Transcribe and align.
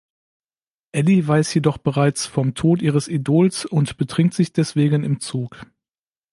Ellie 0.93 1.27
weiß 1.27 1.53
jedoch 1.53 1.77
bereits 1.77 2.25
vom 2.25 2.55
Tod 2.55 2.81
ihres 2.81 3.07
Idols 3.07 3.67
und 3.67 3.97
betrinkt 3.97 4.33
sich 4.33 4.51
deswegen 4.51 5.03
im 5.03 5.19
Zug. 5.19 5.67